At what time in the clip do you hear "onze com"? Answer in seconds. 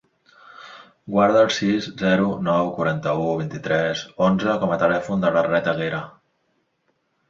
4.33-4.77